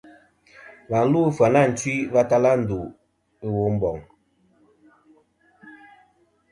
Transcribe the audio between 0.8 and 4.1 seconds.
Và lu a Ɨfyanatwi va tala ndu a Womboŋ.